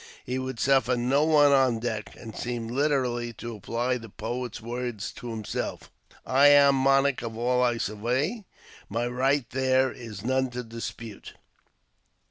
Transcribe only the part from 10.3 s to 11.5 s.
to dispute."